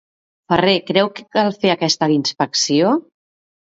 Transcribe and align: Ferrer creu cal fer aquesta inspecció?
Ferrer 0.53 0.73
creu 0.87 1.11
cal 1.19 1.53
fer 1.65 1.73
aquesta 1.75 2.09
inspecció? 2.17 2.95